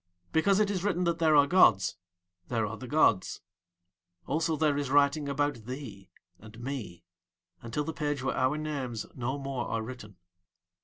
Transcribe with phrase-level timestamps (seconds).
[0.31, 1.97] Because it is written that there are gods
[2.47, 3.41] there are the gods.
[4.25, 7.05] Also there is writing about thee and me
[7.61, 10.17] until the page where our names no more are written.